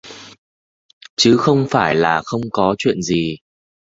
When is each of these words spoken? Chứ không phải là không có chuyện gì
Chứ 1.15 1.37
không 1.37 1.67
phải 1.71 1.95
là 1.95 2.21
không 2.25 2.41
có 2.51 2.75
chuyện 2.77 3.01
gì 3.01 3.37